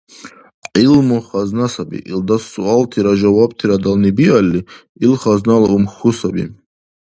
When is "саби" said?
1.73-1.99, 6.21-6.45